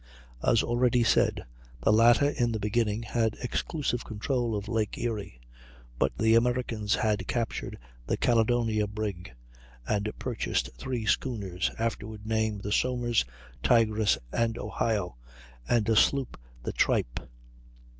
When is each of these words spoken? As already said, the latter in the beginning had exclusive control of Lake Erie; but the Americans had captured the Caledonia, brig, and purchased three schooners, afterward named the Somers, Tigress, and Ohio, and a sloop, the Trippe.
As 0.41 0.63
already 0.63 1.03
said, 1.03 1.45
the 1.83 1.93
latter 1.93 2.27
in 2.31 2.51
the 2.53 2.59
beginning 2.59 3.03
had 3.03 3.35
exclusive 3.39 4.03
control 4.03 4.55
of 4.55 4.67
Lake 4.67 4.97
Erie; 4.97 5.39
but 5.99 6.11
the 6.17 6.33
Americans 6.33 6.95
had 6.95 7.27
captured 7.27 7.77
the 8.07 8.17
Caledonia, 8.17 8.87
brig, 8.87 9.31
and 9.87 10.11
purchased 10.17 10.71
three 10.75 11.05
schooners, 11.05 11.69
afterward 11.77 12.25
named 12.25 12.63
the 12.63 12.71
Somers, 12.71 13.25
Tigress, 13.61 14.17
and 14.33 14.57
Ohio, 14.57 15.17
and 15.69 15.87
a 15.87 15.95
sloop, 15.95 16.35
the 16.63 16.73
Trippe. 16.73 17.19